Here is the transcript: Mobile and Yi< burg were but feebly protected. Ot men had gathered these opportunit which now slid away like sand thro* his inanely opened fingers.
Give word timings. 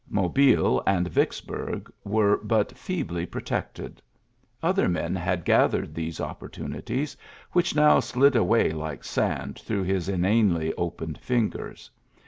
Mobile 0.09 0.81
and 0.87 1.15
Yi< 1.15 1.25
burg 1.45 1.91
were 2.03 2.37
but 2.37 2.75
feebly 2.75 3.27
protected. 3.27 4.01
Ot 4.63 4.89
men 4.89 5.15
had 5.15 5.45
gathered 5.45 5.93
these 5.93 6.17
opportunit 6.17 7.15
which 7.51 7.75
now 7.75 7.99
slid 7.99 8.35
away 8.35 8.71
like 8.71 9.03
sand 9.03 9.59
thro* 9.63 9.83
his 9.83 10.09
inanely 10.09 10.73
opened 10.73 11.19
fingers. 11.19 11.91